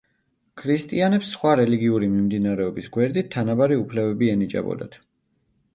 [0.61, 5.01] ქრისტიანებს სხვა რელიგიური მიმდინარეობების გვერდით თანაბარი უფლებები ენიჭებოდათ.